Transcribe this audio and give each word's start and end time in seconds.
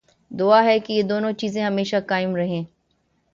دعا 0.31 0.63
ہے 0.63 0.79
کہ 0.79 0.93
یہ 0.93 1.03
دونوں 1.03 1.31
چیزیں 1.33 1.63
ہمیشہ 1.63 1.95
قائم 2.07 2.35
رہیں۔ 2.35 2.63